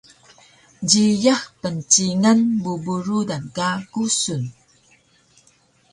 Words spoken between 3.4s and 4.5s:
ka kusun